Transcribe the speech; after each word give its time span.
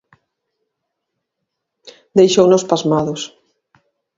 Deixounos 2.17 2.67
pasmados. 2.71 3.21